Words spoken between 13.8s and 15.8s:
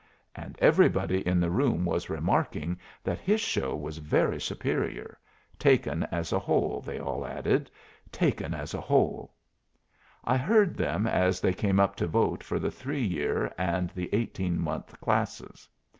the 18 month classes.